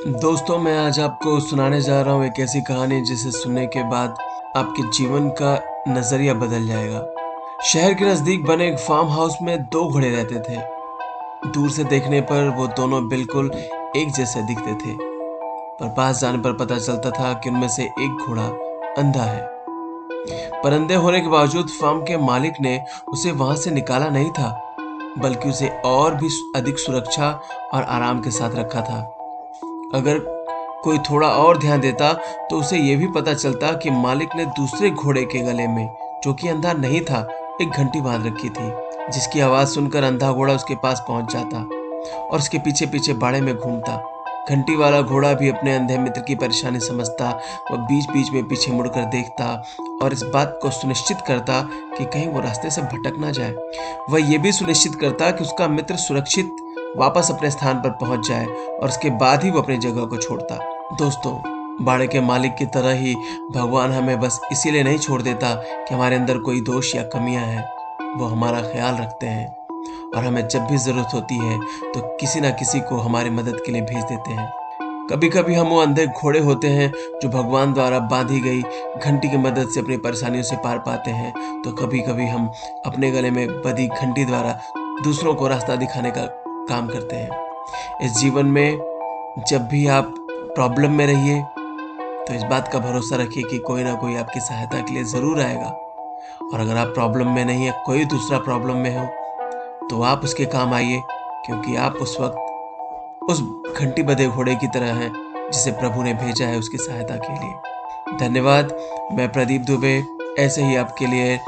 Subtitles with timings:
[0.00, 4.14] दोस्तों, मैं आज आपको सुनाने जा रहा हूँ एक ऐसी कहानी जिसे सुनने के बाद
[4.56, 5.52] आपके जीवन का
[5.88, 7.00] नज़रिया बदल जाएगा।
[7.64, 10.56] शहर के नज़दीक बने एक फार्म हाउस में दो घोड़े रहते थे।
[11.50, 13.50] दूर से देखने पर वो दोनों बिल्कुल
[13.96, 18.26] एक जैसे दिखते थे। पर पास जाने पर पता चलता था कि उनमें से एक
[18.26, 18.46] घोड़ा
[18.98, 19.46] अंधा है।
[20.62, 24.76] पर अंधे होने के बावजूद फार्म के मालिक ने उसे वहाँ से निकाला नहीं था,
[25.18, 27.40] बल्कि उसे और भी अधिक सुरक्षा
[27.74, 29.16] और आराम के साथ रखा था।
[29.94, 30.18] अगर
[30.84, 32.12] कोई थोड़ा और ध्यान देता
[32.50, 35.88] तो उसे यह भी पता चलता कि मालिक ने दूसरे घोड़े के गले में,
[36.24, 37.26] जो कि अंधा नहीं था,
[37.62, 38.70] एक घंटी बाँध रखी थी,
[39.12, 41.58] जिसकी आवाज़ सुनकर अंधा घोड़ा उसके पास पहुँच जाता
[42.20, 43.96] और उसके पीछे पीछे बाड़े में घूमता।
[44.50, 47.30] घंटी वाला घोड़ा भी अपने अंधे मित्र की परेशानी समझता
[47.70, 49.46] वह बीच बीच में पीछे मुड़कर देखता
[50.02, 51.60] और इस बात को सुनिश्चित करता
[51.98, 53.54] कि कहीं वो रास्ते से भटक ना जाए।
[54.10, 56.56] वह यह भी सुनिश्चित करता कि उसका मित्र सुरक्षित
[56.96, 60.58] वापस अपने स्थान पर पहुँच जाए और उसके बाद ही वो अपनी जगह को छोड़ता।
[60.98, 61.32] दोस्तों,
[61.84, 63.14] बाड़े के मालिक की तरह ही
[63.54, 67.64] भगवान हमें बस इसीलिए नहीं छोड़ देता कि हमारे अंदर कोई दोष या कमियाँ हैं।
[68.18, 69.46] वो हमारा ख्याल रखते हैं
[70.14, 71.58] और हमें जब भी ज़रूरत होती है
[71.92, 74.50] तो किसी ना किसी को हमारी मदद के लिए भेज देते हैं।
[75.10, 76.90] कभी कभी हम वो अंधे घोड़े होते हैं
[77.22, 78.60] जो भगवान द्वारा बांधी गई
[79.00, 82.50] घंटी की मदद से अपनी परेशानियों से पार पाते हैं। तो कभी कभी हम
[82.86, 84.60] अपने गले में बदी घंटी द्वारा
[85.04, 86.26] दूसरों को रास्ता दिखाने का
[86.70, 87.30] काम करते हैं।
[88.02, 88.78] इस जीवन में
[89.48, 90.14] जब भी आप
[90.54, 91.42] प्रॉब्लम में रहिए
[92.20, 95.40] तो इस बात का भरोसा रखिए कि कोई ना कोई आपकी सहायता के लिए ज़रूर
[95.40, 95.68] आएगा।
[96.44, 99.06] और अगर आप प्रॉब्लम में नहीं है, कोई दूसरा प्रॉब्लम में हो
[99.88, 101.00] तो आप उसके काम आइए,
[101.46, 103.40] क्योंकि आप उस वक्त उस
[103.72, 105.12] घंटी बधे घोड़े की तरह हैं,
[105.52, 108.74] जिसे प्रभु ने भेजा है उसकी सहायता के लिए। धन्यवाद।
[109.12, 110.02] मैं प्रदीप दुबे,
[110.38, 111.38] ऐसे ही आपके लिए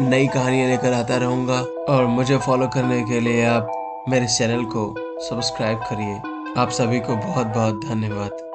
[0.00, 3.72] नई कहानियाँ लेकर आता रहूँगा, और मुझे फॉलो करने के लिए आप
[4.08, 6.16] मेरे चैनल को सब्सक्राइब करिए।
[6.60, 8.45] आप सभी को बहुत बहुत धन्यवाद।